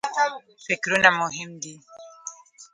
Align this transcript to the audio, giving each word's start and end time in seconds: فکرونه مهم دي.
فکرونه 0.65 1.09
مهم 1.19 1.51
دي. 1.63 1.75